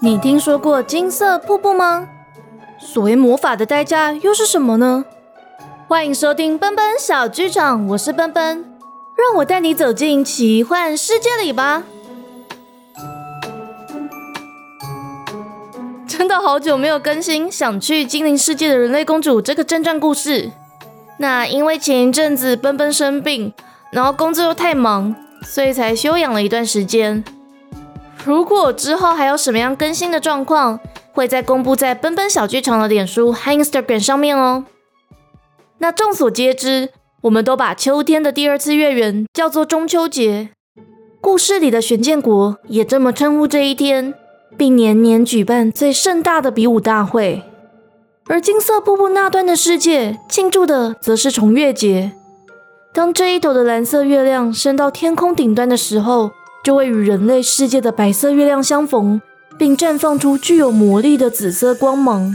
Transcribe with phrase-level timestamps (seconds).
[0.00, 2.08] 你听说过金色瀑布吗？
[2.78, 5.04] 所谓魔法的代价又是什么呢？
[5.88, 8.64] 欢迎收听奔奔小剧场，我是奔奔，
[9.16, 11.82] 让我带你走进奇幻世界里吧。
[16.06, 20.50] 真的好久没有更新想去精灵世界的人类公主这个真传故事。
[21.18, 23.52] 那因为前一阵子奔奔生病，
[23.90, 27.24] 然后工作又太忙，所以才休养了一段时间。
[28.24, 30.80] 如果之后还有什么样更新的状况，
[31.12, 34.64] 会再公布在奔奔小剧场的脸书和 Instagram 上面哦。
[35.78, 36.90] 那众所皆知，
[37.22, 40.50] 我们都把秋天的第二次月圆叫做中秋节。
[41.20, 44.14] 故事里的玄剑国也这么称呼这一天，
[44.56, 47.42] 并年年举办最盛大的比武大会。
[48.28, 52.12] 而金色瀑布那端的世界庆祝的则是重月节。
[52.96, 56.30] 当这一头的蓝色月亮升到天空顶端的时候，
[56.64, 59.20] 就会与人类世界的白色月亮相逢，
[59.58, 62.34] 并绽放出具有魔力的紫色光芒。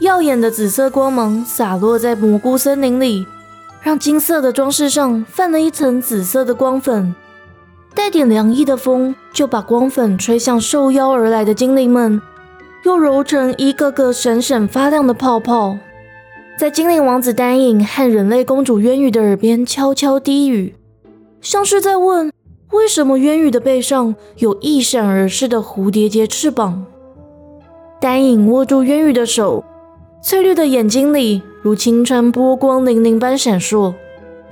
[0.00, 3.26] 耀眼的紫色光芒洒落在蘑菇森林里，
[3.80, 7.14] 让金色的装饰上泛了一层紫色的光粉。
[7.94, 12.20] 带点凉意的风就把光粉吹向受邀而来的精灵们，
[12.82, 15.78] 又揉成一个个闪闪发亮的泡泡，
[16.56, 20.74] 在精灵王子丹影和人类公主渊羽的耳边悄悄低语，
[21.40, 22.32] 像是在问。
[22.70, 26.86] 为什么渊羽的背上有一闪而逝的蝴蝶结翅膀？
[28.00, 29.64] 丹影握住渊羽的手，
[30.22, 33.94] 翠绿的眼睛里如青川波光粼粼般闪烁，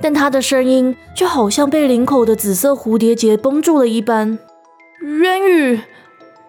[0.00, 4.38] 但他的声音却好像被领口的紫色蝴蝶结绷住了一般。
[5.00, 5.80] 渊羽，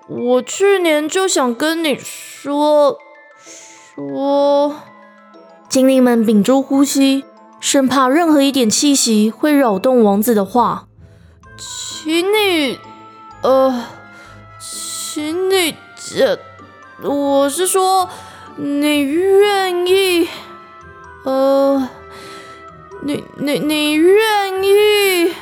[0.08, 2.98] 我去年就想跟你说
[3.96, 4.76] 说。
[5.69, 7.23] 精灵们屏住呼吸，
[7.59, 10.88] 生怕任何一点气息会扰动王子的话。
[11.58, 12.78] 请你，
[13.42, 13.86] 呃，
[14.59, 16.38] 请你这，
[17.02, 18.08] 我是说，
[18.56, 20.28] 你愿意，
[21.24, 21.90] 呃，
[23.01, 25.34] 你你你愿意？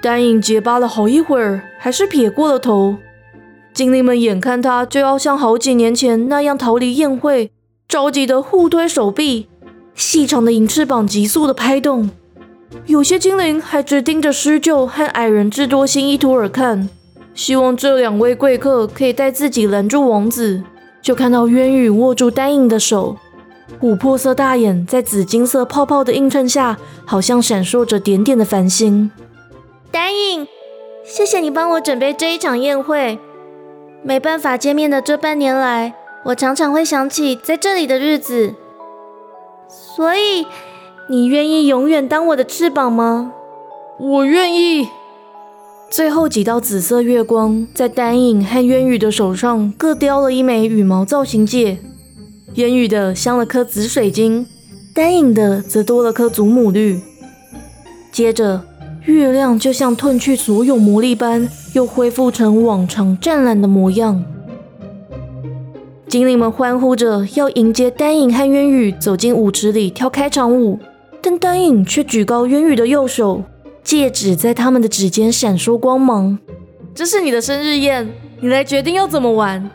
[0.00, 2.98] 丹影结巴了好一会儿，还是撇过了头。
[3.72, 7.50] 精灵们眼看他就要像好几年前那样逃离宴会，
[7.88, 9.48] 着急的互推手臂，
[9.94, 12.10] 细长的银翅膀急速的拍动。
[12.86, 16.88] 有些精灵还直盯着狮鹫和矮人智多星伊图尔看，
[17.34, 20.62] 希望这两位贵客可以带自己拦住王子。
[21.00, 23.16] 就看到渊羽握住丹影的手，
[23.78, 29.10] 琥珀色大眼在紫金色泡泡的映衬下，好像闪烁着点点的繁星。
[29.90, 30.48] 丹影，
[31.04, 33.18] 谢谢你帮我准备这一场宴会。
[34.02, 35.94] 没办法见面的这半年来，
[36.24, 38.54] 我常常会想起在这里的日子，
[39.68, 40.46] 所以。
[41.06, 43.34] 你愿意永远当我的翅膀吗？
[43.98, 44.88] 我愿意。
[45.90, 51.76] 最后几道紫色月光在丹影和渊羽的手上各雕了一枚羽毛造型戒，
[52.54, 54.46] 渊羽的镶了颗紫水晶，
[54.94, 56.98] 丹影的则多了颗祖母绿。
[58.10, 58.62] 接着，
[59.04, 64.24] 月亮就像褪去所有魔力般，又恢复成往常湛蓝的模样。
[66.14, 70.78] 精灵们欢呼着要迎接丹影和渊羽走进舞池里跳开场舞。
[71.20, 73.42] 但丹影却举高渊羽的右手，
[73.82, 76.38] 戒指在他们的指尖闪烁光芒。
[76.94, 79.68] 这是你的生日宴，你来决定要怎么玩。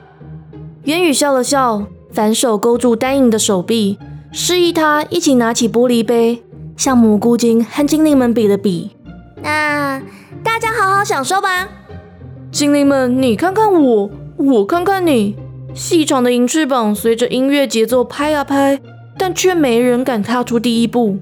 [0.83, 1.83] 渊羽笑了笑，
[2.13, 3.99] 反手勾住丹影的手臂，
[4.31, 6.41] 示意他一起拿起玻璃杯，
[6.77, 8.91] 向蘑菇精和精灵们比了比。
[9.43, 10.01] 那
[10.41, 11.67] 大家好好享受吧。
[12.49, 15.35] 精灵们，你看看我，我看看你，
[15.73, 18.79] 细长的银翅膀随着音乐节奏拍啊拍，
[19.17, 21.17] 但却没人敢踏出第一步。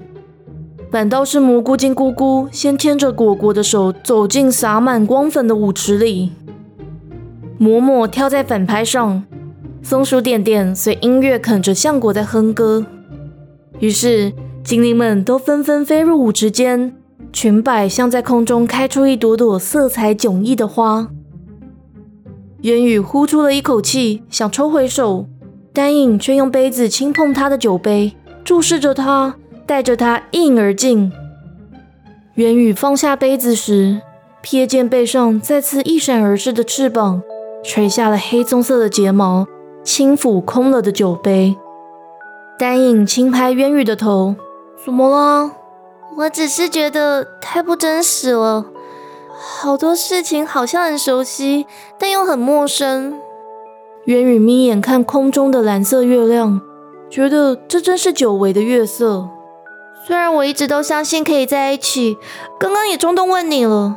[0.90, 6.32] 反倒是蘑菇精姑姑先牵着果果的手走进洒满光粉的舞池里，
[7.60, 9.22] 嬷嬷跳在反拍上，
[9.82, 12.86] 松鼠点点随音乐啃着橡果在哼歌。
[13.80, 14.32] 于是
[14.64, 16.94] 精灵们都纷纷飞入舞池间，
[17.32, 21.10] 裙摆像在空中开出一朵朵色彩迥异的花。
[22.62, 25.26] 渊羽呼出了一口气，想抽回手，
[25.72, 29.36] 丹影却用杯子轻碰他的酒杯，注视着他。
[29.66, 31.12] 带着他一饮而尽。
[32.36, 34.00] 元宇放下杯子时，
[34.42, 37.20] 瞥见背上再次一闪而逝的翅膀，
[37.62, 39.46] 垂下了黑棕色的睫毛，
[39.84, 41.54] 轻抚空了的酒杯。
[42.58, 44.36] 丹影轻拍渊宇的头
[44.82, 45.52] ：“怎么了？
[46.16, 48.64] 我只是觉得太不真实了，
[49.40, 51.66] 好多事情好像很熟悉，
[51.98, 53.20] 但又很陌生。”
[54.04, 56.60] 元宇眯眼看空中的蓝色月亮，
[57.08, 59.28] 觉得这真是久违的月色。
[60.06, 62.16] 虽然我一直都相信可以在一起，
[62.58, 63.96] 刚刚也冲动问你了，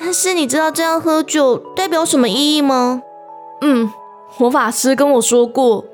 [0.00, 3.02] 但是你知道这样喝酒代表什么意义吗？
[3.60, 3.90] 嗯，
[4.38, 5.84] 魔法师跟我说过。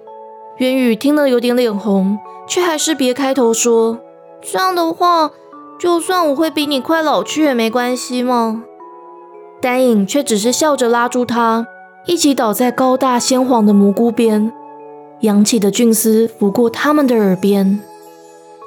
[0.58, 3.98] 元宇听了有点脸红，却还是别开头说
[4.40, 5.32] ：“这样的话，
[5.80, 8.62] 就算我会比你快老去也没关系吗？”
[9.60, 11.66] 丹影却只是笑着拉住他，
[12.06, 14.52] 一起倒在高大鲜黄的蘑菇边，
[15.22, 17.80] 扬起的菌丝拂过他们的耳边，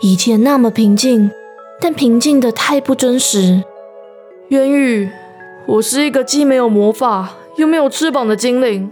[0.02, 1.32] 一切那么平静，
[1.80, 3.64] 但平静的太不真实。
[4.50, 5.10] 渊宇，
[5.66, 8.92] 我是一个既没有魔法又没有翅膀的精灵。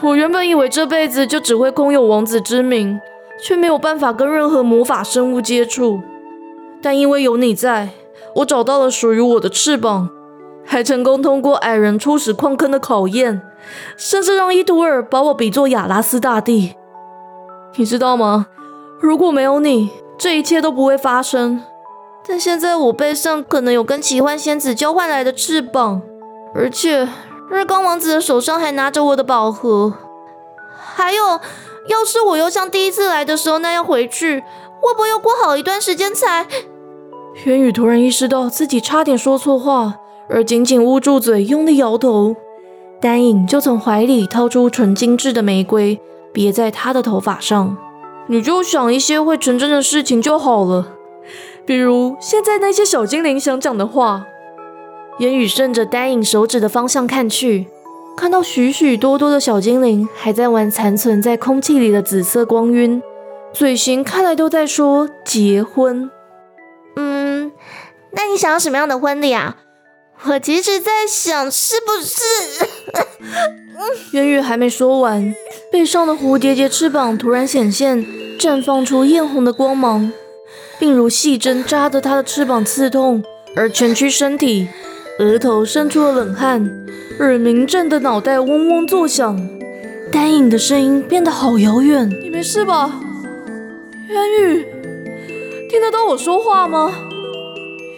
[0.00, 3.00] 我原本以为这辈子就只会空有王子之名，
[3.42, 6.00] 却没有办法跟任何魔法生物接触。
[6.80, 7.88] 但因为有你在，
[8.36, 10.10] 我找到了属于我的翅膀，
[10.68, 13.40] 还成功通过矮人初始矿坑的考验，
[13.96, 16.74] 甚至让伊图尔把我比作亚拉斯大帝。
[17.76, 18.46] 你知道吗？
[19.00, 21.62] 如果没有你，这一切都不会发生。
[22.26, 26.02] 但现在我背上可能有跟奇幻仙子交换来的翅膀，
[26.54, 27.08] 而且。
[27.50, 29.94] 日光王子的手上还拿着我的宝盒，
[30.76, 31.40] 还有，
[31.86, 34.40] 要是我又像第一次来的时候那样回去，
[34.82, 36.46] 会不会又过好一段时间才？
[37.44, 39.94] 元宇突然意识到自己差点说错话，
[40.28, 42.36] 而紧紧捂住嘴，用力摇头。
[43.00, 46.00] 丹影就从怀里掏出纯精致的玫瑰，
[46.32, 47.76] 别在他的头发上。
[48.26, 50.92] 你就想一些会成真的事情就好了，
[51.64, 54.26] 比如现在那些小精灵想讲的话。
[55.18, 57.66] 言语顺着丹影手指的方向看去，
[58.16, 63.02] 看到许许多多的小精灵还在玩残存在空气里的紫色光晕，
[63.52, 66.10] 嘴型看来都在说结婚。
[66.96, 67.50] 嗯，
[68.12, 69.56] 那你想要什么样的婚礼啊？
[70.26, 72.22] 我其实在想，是不是？
[74.12, 75.34] 渊宇还没说完，
[75.70, 78.04] 背上的蝴蝶结翅膀突然显现，
[78.38, 80.12] 绽放出艳红的光芒，
[80.78, 83.22] 并如细针扎得他的翅膀刺痛，
[83.54, 84.68] 而蜷曲身体。
[85.20, 86.86] 额头渗出了冷汗，
[87.18, 89.48] 耳鸣震得脑袋嗡嗡作响，
[90.12, 92.08] 丹影的声音变得好遥远。
[92.22, 93.00] 你没事吧，
[94.08, 94.66] 渊宇？
[95.68, 96.92] 听得到我说话吗？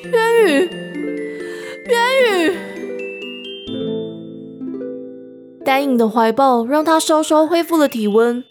[0.05, 0.71] 渊宇，
[1.91, 2.57] 渊宇！
[5.65, 8.45] 丹影的怀抱让他稍稍恢复了体温，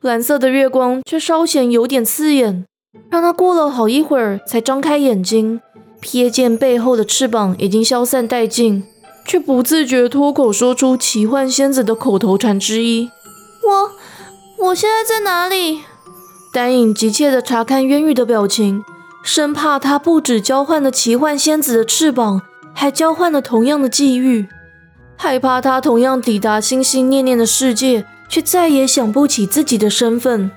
[0.00, 2.66] 蓝色的月光却稍显有点刺眼，
[3.10, 5.60] 让他过了好一会儿才张开眼睛。
[6.02, 8.84] 瞥见背后的翅膀已经消散殆尽，
[9.24, 13.08] 却不自觉脱口说出奇幻仙子的口头禅之一
[13.64, 15.82] ：“我，我现在在哪里？”
[16.52, 18.84] 丹影急切地查看渊宇的表情，
[19.22, 22.42] 生怕他不止交换了奇幻仙子的翅膀，
[22.82, 24.48] 还交换了同样的际遇，
[25.16, 30.50] 害怕他同样抵达心心念念的世界，却再也想不起自己的身份。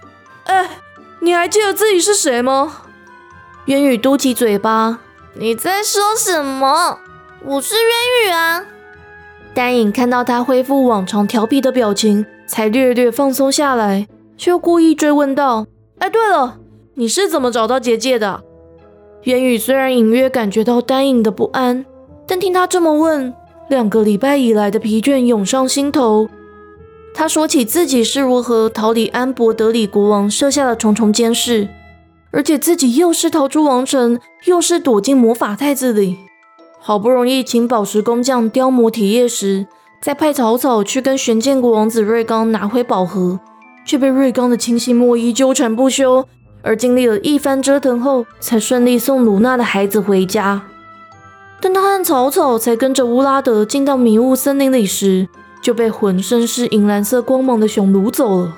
[0.45, 0.79] 哎，
[1.19, 2.77] 你还记得自己是谁吗？
[3.65, 4.97] 渊宇嘟起嘴巴。
[5.35, 6.97] 你在说什么？
[7.43, 8.65] 我是渊宇啊！
[9.53, 15.67] 丹影看到他恢复往常调皮的表情，才略略放松下来，却又故意追问道
[16.01, 16.57] ：“哎，对了，
[16.95, 18.43] 你是怎么找到结界的？”
[19.25, 21.85] 渊宇虽然隐约感觉到丹影的不安，
[22.27, 23.33] 但听他这么问，
[23.69, 26.29] 两个礼拜以来的疲倦涌上心头。
[27.13, 31.69] 他说起自己是如何逃离安博德里国王设下的重重监视。
[32.31, 36.17] 而且自己又是逃出王城，又是躲进魔法袋子里，
[36.81, 39.67] 好不容易请宝石工匠雕磨铁叶时，
[40.01, 43.39] 再派草草去跟玄剑国王子瑞刚拿回宝盒，
[43.85, 46.27] 却被瑞刚的清新墨衣纠缠不休。
[46.61, 50.61] 而经历了一番折腾后，才顺利送鲁娜的孩子回家。
[51.61, 55.27] 等他和草草才跟着乌拉德进到迷雾森林里时，
[55.61, 58.53] 就被浑身是银蓝色光芒的熊掳走了。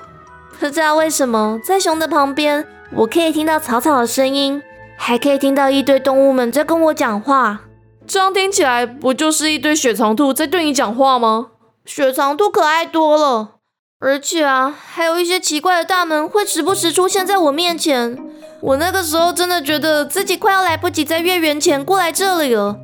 [0.60, 2.68] 不知道为什么，在熊的旁边。
[2.96, 4.62] 我可以听到草草的声音，
[4.98, 7.62] 还可以听到一堆动物们在跟我讲话。
[8.08, 11.48] 这样听起来不就是一堆雪藏兔在对你讲话吗？
[11.86, 13.56] 雪藏兔可爱多了，
[14.00, 18.18] 而且啊，还有一些奇怪的大门会时不时出现在我面前。
[18.62, 22.77] 我那个时候真的觉得自己快要来不及在月圆前过来这里了。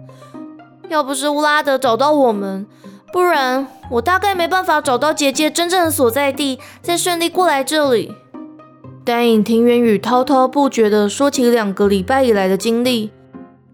[0.93, 2.67] 要不是乌拉德找到我们，
[3.11, 8.13] 不然我大概没办法找到结界真正的所在地，再顺利过来这里。
[9.03, 13.09] 丹影听渊宇滔滔不绝地说起两个礼拜以来的经历，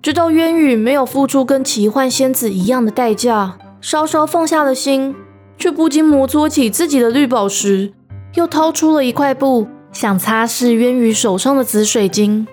[0.01, 5.13] 知道渊宇没有付出跟奇幻仙子一样的代价，稍稍放下了心，
[5.57, 7.91] 却不禁摩挲起自己的绿宝石，
[8.35, 12.47] 又掏出了一块布，想擦拭渊宇手上的紫水晶。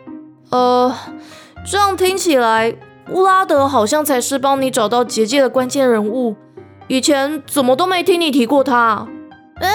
[0.50, 0.92] 呃，
[1.64, 2.74] 这样听起来，
[3.10, 6.36] 乌拉德好像才是帮你找到结界的关键人物，
[6.88, 9.06] 以前怎么都没听你提过他？
[9.60, 9.68] 哎。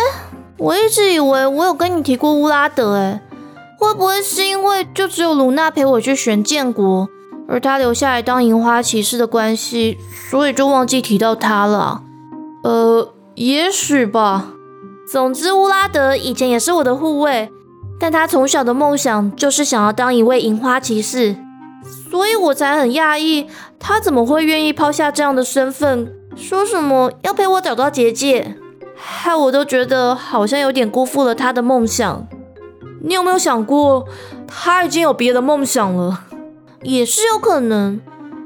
[0.57, 3.19] 我一直以为我有跟你提过乌拉德，哎，
[3.79, 7.09] 会不会是因为就只有卢娜陪我去玄剑国，
[7.47, 9.97] 而他留下来当银花骑士的关系，
[10.29, 12.03] 所以就忘记提到他了。
[12.63, 14.49] 呃，也许吧。
[15.11, 17.51] 总之，乌拉德以前也是我的护卫，
[17.99, 21.35] 但他从小的梦想就是想要当一位银花骑士，
[22.11, 23.47] 所以我才很讶异，
[23.79, 28.57] 他怎么会愿意抛下这样的身份，说什么要陪我找到结界，
[28.95, 32.27] 害我都觉得好像有点辜负了他的梦想。
[33.01, 34.05] 你有没有想过，
[34.45, 36.25] 他已经有别的梦想了？
[36.83, 38.01] 也是有可能。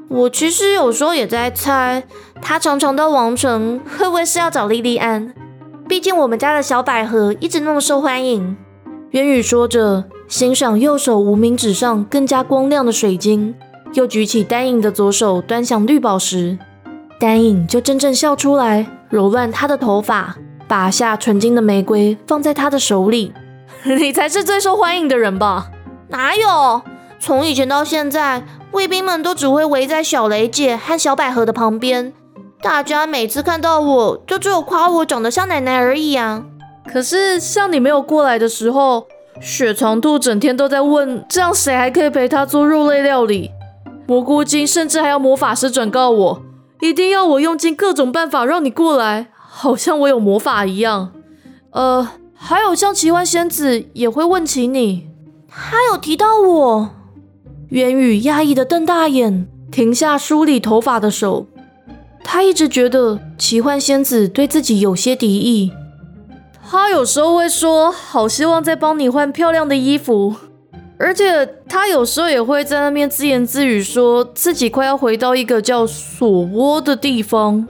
[0.09, 2.03] 我其实有时候也在猜，
[2.43, 5.33] 他常常到王城，会不会是要找莉莉安？
[5.89, 8.55] 毕竟我们家的小百合一直那么受欢迎。
[9.09, 13.53] 渊宇说着，欣赏右手无名指上更加光亮的水晶，
[13.93, 16.57] 又举起丹影的左手端详绿宝石，
[17.19, 20.35] 丹影就真正笑出来，揉乱他的头发，
[20.67, 23.33] 拔下纯金的玫瑰放在他的手里。
[23.85, 25.67] 你才是最受欢迎的人吧？
[26.09, 26.81] 哪有？
[27.19, 32.11] 从以前到现在，卫兵们都只会围在小雷姐和小百合的旁边。
[32.61, 36.43] 大家每次看到我就只有夸我长得像奶奶而已啊。
[36.91, 39.05] 可是像你没有过来的时候，
[39.41, 43.51] 雪藏兔整天都在问，这样谁还可以陪他做肉类料理？
[44.07, 46.41] 蘑菇精甚至还要魔法师转告我，
[46.81, 51.11] 一定要我用尽各种办法让你过来，好像我有魔法一样。
[51.71, 52.07] 呃。
[52.37, 55.07] 还有像奇幻仙子也会问起你，
[55.47, 56.89] 他有提到我。
[57.69, 61.47] 渊宇压抑的瞪大眼，停下梳理头发的手。
[62.23, 65.71] 他一直觉得奇幻仙子对自己有些敌意。
[66.69, 70.35] 他有时候会说，好希望再帮你换漂亮的衣服，
[70.97, 77.67] 而且他有时候也会在那边自言自语，说自己快要回到一个叫锁窝的地方。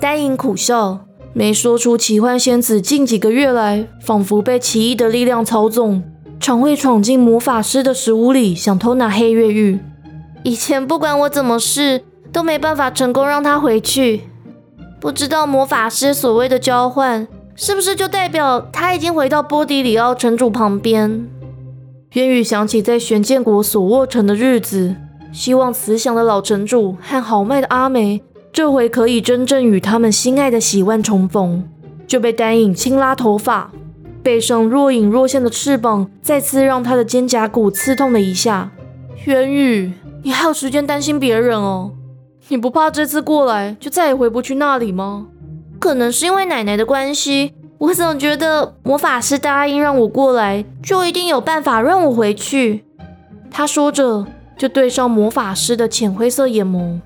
[0.00, 1.00] 丹影苦笑。
[1.34, 6.02] 没说出奇幻仙子近几个月来仿佛被奇异的力量操纵，
[6.40, 9.78] 常会闯进魔法师的食物里想偷拿黑月玉。
[10.42, 14.22] 以前不管我怎么试，都没办法成功让他回去。
[14.98, 17.28] 不知道魔法师所谓的交换，
[17.60, 21.28] 是不是就代表他已经回到波迪里奥城主旁边？
[22.12, 24.94] 渊宇想起在玄剑国所沃城的日子，
[25.32, 28.22] 希望慈祥的老城主和豪迈的阿梅。
[28.52, 31.68] 这回可以真正与他们心爱的喜万重逢，
[32.06, 33.72] 就被丹影轻拉头发，
[34.22, 38.70] 背上若隐若现的翅膀再次让他的肩胛骨刺痛了一下。
[39.24, 41.90] 元宇，你还有时间担心别人哦？
[42.46, 45.26] 你不怕这次过来就再也回不去那里吗？
[45.78, 52.84] 可能是因为奶奶的关系，我总觉得魔法师答应让我过来，就一定有办法让我回去。
[53.50, 57.00] 他说着，就对上魔法师的浅灰色眼眸。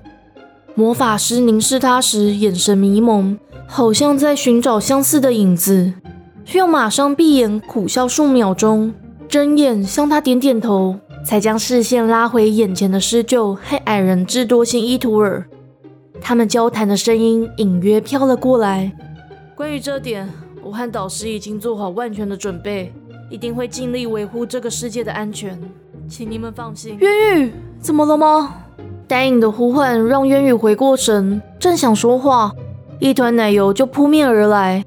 [0.75, 3.37] 魔法师凝视他时，眼神迷蒙，
[3.67, 5.93] 好像在寻找相似的影子，
[6.53, 8.93] 又马上闭眼苦笑数秒钟，
[9.29, 15.47] 睁眼向他点点头，才将视线拉回眼前的狮鹫和矮人智多星伊图尔。
[16.23, 18.91] 他们交谈的声音隐约飘了过来。
[19.53, 20.27] 关于这点，
[20.63, 22.93] 我和导师已经做好万全的准备，
[23.29, 25.59] 一定会尽力维护这个世界的安全，
[26.07, 26.97] 请你们放心。
[26.99, 28.55] 渊宇，怎么了吗？
[29.05, 32.53] 丹影的呼唤让渊宇回过神，正想说话，
[32.99, 34.85] 一团奶油就扑面而来。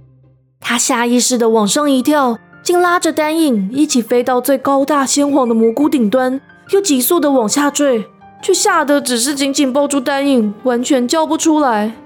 [0.59, 6.41] 他下意识地往上一跳，竟拉着丹影一起飞到最高大鲜黄的蘑菇顶端，
[6.71, 8.07] 又急速地往下坠，
[8.47, 11.97] 却吓得只是紧紧抱住丹影，完全叫不出来。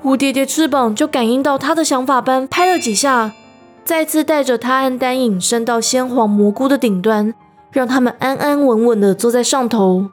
[0.00, 3.32] 蝴蝶蝶翅膀就感应到他的想法般拍了几下，
[3.84, 7.34] 再次带着他和丹影升到鲜黄蘑菇的顶端，
[7.72, 10.06] 让他们安安稳稳地坐在上头。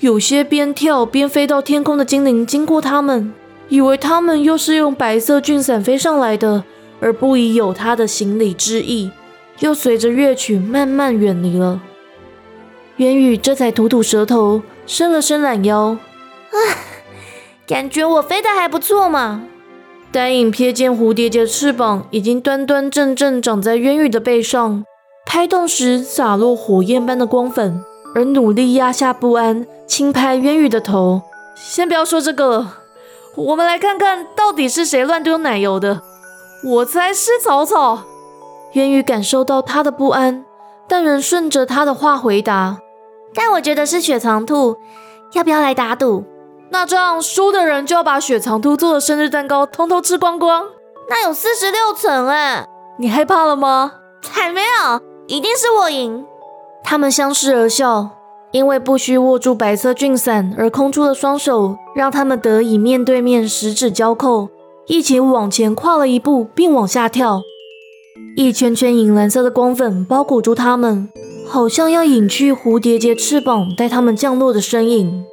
[0.00, 3.32] 有些边跳边飞到天空的精灵经过他们，
[3.68, 6.64] 以为他们又是用白色菌伞飞上来的，
[6.98, 9.12] 而不疑有他的行礼之意，
[9.60, 11.80] 又随着乐曲慢慢远离了。
[12.96, 14.60] 元宇这才吐吐舌头，
[14.92, 15.78] 伸了伸懒腰，
[16.50, 16.56] 啊，
[17.64, 19.44] 感觉我飞得还不错嘛。
[20.10, 24.84] 丹影瞥见蝴蝶结翅膀已经端端正正长在渊羽的背上，
[25.24, 27.80] 拍动时洒落火焰般的光粉。
[28.16, 31.22] 而努力压下不安，轻拍渊羽的头。
[31.54, 32.78] 先不要说这个了，
[33.36, 36.02] 我们来看看到底是谁乱丢奶油的。
[36.64, 38.02] 我猜是草草。
[38.72, 40.44] 渊羽感受到他的不安，
[40.88, 42.78] 但仍顺着他的话回答。
[43.34, 44.76] 但我觉得是雪藏兔，
[45.34, 46.24] 要不要来打赌？
[46.70, 50.64] 那这样输的人就要把雪藏兔做的生日蛋糕通通吃光光。
[51.08, 52.66] 那有四十六层哎，
[52.98, 53.92] 你害怕了吗？
[54.22, 56.24] 才没有，一定是我赢。
[56.84, 58.10] 他们相视而笑，
[58.52, 64.48] 因为不需握住白色菌伞而空出的双手，让他们得以面对面，十指交扣，
[64.86, 67.42] 一起往前跨了一步，并往下跳。
[68.36, 71.08] 一圈圈银蓝色的光粉包裹住他们，
[71.50, 75.24] 好像要隐去蝴蝶结翅膀带它们降落的身影。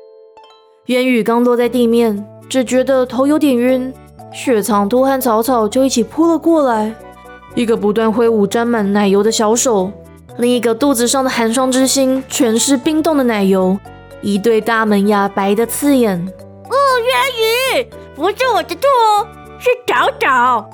[0.87, 3.93] 烟雨刚落在地面，只觉得头有点晕，
[4.33, 6.95] 雪藏兔和草草就一起扑了过来，
[7.53, 9.91] 一个不断挥舞沾满奶油的小手，
[10.37, 13.77] 另一个肚子上的寒霜之心全是冰冻的奶油，
[14.23, 16.17] 一对大门牙白的刺眼。
[16.17, 16.75] 哦，
[17.75, 19.27] 烟雨，不是我的兔哦，
[19.59, 20.67] 是草草，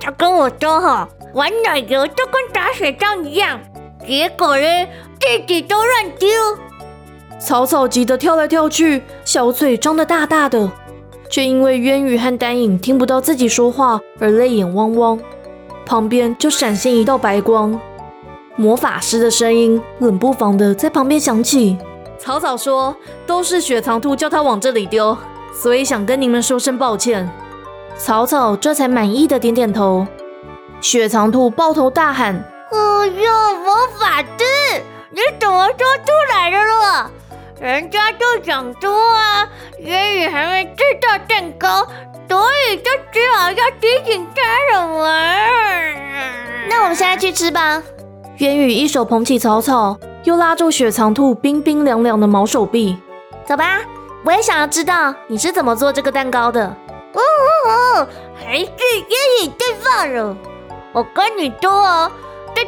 [0.00, 3.60] 他跟我说哈，玩奶油就跟打雪仗一样，
[4.08, 4.66] 结果呢，
[5.20, 6.28] 自己都乱丢。
[7.38, 10.72] 草草急得跳来跳去，小嘴张得大大的，
[11.28, 15.20] 却因为渊羽和丹影听不到自己说话而泪眼汪汪。
[15.84, 17.78] 旁边就闪现一道白光，
[18.56, 21.76] 魔法师的声音冷不防的在旁边响起
[22.18, 22.96] ：“草草说，
[23.26, 25.14] 都是雪藏兔叫他往这里丢，
[25.52, 27.30] 所以想跟你们说声抱歉。”
[27.98, 30.06] 草草这才满意的点点头。
[30.80, 37.10] 雪藏兔抱头大喊：“哎呦，魔法师，你怎么说出来的了？”
[37.60, 39.48] 人家就想多啊，
[39.80, 41.84] 渊羽还没吃到蛋糕，
[42.28, 45.36] 所以就只好要提醒他了玩。
[46.68, 47.82] 那我们现在去吃吧。
[48.36, 52.96] 渊羽一手捧起草草，又拉住雪藏兔冰冰凉凉的毛手臂，
[53.44, 53.80] 走吧。
[54.24, 56.64] 我也想要知道你是怎么做这个蛋糕的。
[56.64, 60.36] 哦哦哦，还是渊羽最棒了。
[60.92, 62.12] 我跟你说哦，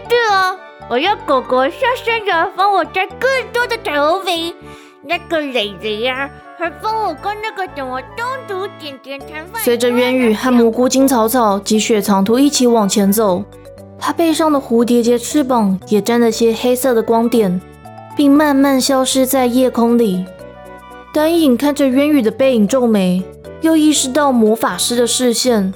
[0.09, 0.57] 对哦，
[0.89, 4.55] 我要狗狗小声的帮我摘更多的彩虹饼。
[5.03, 9.63] 那个蕾蕾呀，还帮我跟那个什么中途点点谈饭。
[9.63, 13.43] 随着渊羽和蘑菇精草草及雪藏兔一起往前走，
[13.99, 17.61] 他背上的蝴蝶结翅膀也沾了些黑色的光点，
[18.15, 20.27] 并慢慢消失在夜空里。
[21.13, 23.25] 丹影看着渊羽的背影皱眉，
[23.63, 25.73] 又意识到魔法师的视线。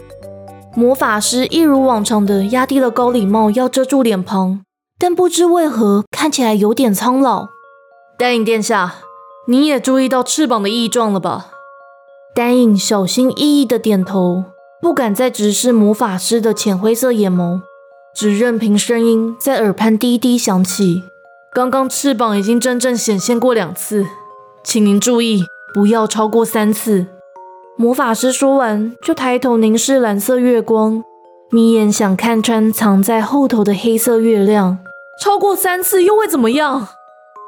[0.75, 4.61] 魔法师一如往常的压低了高礼帽，要遮住脸庞，
[4.99, 7.49] 但不知为何看起来有点苍老。
[8.19, 8.97] 丹影殿下。
[9.47, 11.49] 你也注意到翅膀的异状了吧？
[12.35, 14.45] 丹影小心翼翼的点头，
[14.81, 17.60] 不敢再直视魔法师的浅灰色眼眸，
[18.17, 21.02] 只任凭声音在耳畔低低响起。
[21.52, 24.06] 刚刚翅膀已经真正显现过两次，
[24.65, 27.08] 请您注意，不要超过三次。
[27.76, 31.02] 魔法师说完，就抬头凝视蓝色月光，
[31.50, 34.78] 眯眼想看穿藏在后头的黑色月亮。
[35.21, 36.89] 超过三次又会怎么样？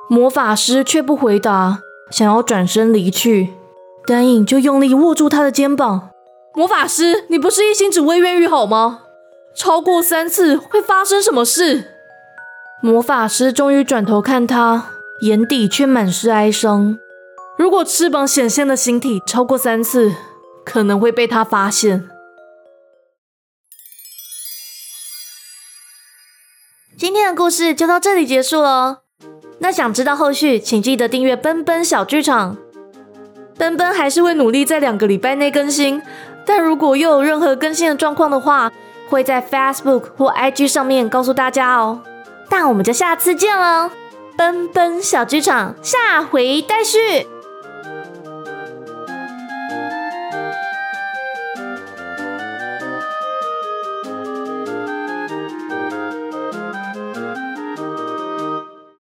[0.09, 1.79] 魔法师却不回答。
[2.11, 3.55] 想要转身离去，
[4.07, 6.11] 丹影就用力握住他的肩膀。
[6.55, 9.03] 魔法师，你不是一心只为越狱好吗？
[9.55, 11.93] 超过三次会发生什么事？
[12.81, 14.87] 魔法师终于转头看他，
[15.23, 16.99] 眼底却满是哀伤。
[17.57, 20.15] 如果翅膀显现的形体超过三次，
[20.65, 22.09] 可能会被他发现。
[26.99, 29.01] 今天的故事就到这里结束了。
[29.61, 32.57] 那想知道后续，请记得订阅奔奔小剧场。
[33.57, 36.03] 奔奔还是会努力在两个礼拜内更新，
[36.45, 38.71] 但如果又有任何更新的状况的话，
[39.09, 42.03] 会在 Facebook 或 IG 上面告诉大家哦。
[42.51, 43.91] 那我们就下次见喽，
[44.37, 47.27] 奔奔小剧场下回待续。